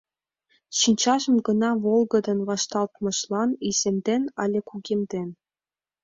[0.79, 5.29] Шинчажым гына волгыдын вашталтмыжлан иземден але кугемден.